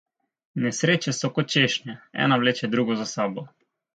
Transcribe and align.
Nesreče 0.61 1.13
so 1.17 1.29
kot 1.35 1.51
češnje, 1.57 1.95
ena 2.27 2.41
vleče 2.45 2.73
drugo 2.77 2.99
za 3.03 3.09
sabo. 3.15 3.45